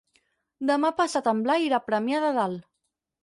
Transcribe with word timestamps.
Demà 0.69 0.89
passat 1.01 1.29
en 1.33 1.43
Blai 1.47 1.67
irà 1.67 1.79
a 1.81 1.85
Premià 1.91 2.21
de 2.25 2.35
Dalt. 2.39 2.65